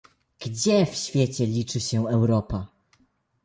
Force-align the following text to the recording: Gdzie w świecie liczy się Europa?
Gdzie 0.39 0.85
w 0.85 0.95
świecie 0.95 1.45
liczy 1.45 1.79
się 1.79 2.07
Europa? 2.09 2.67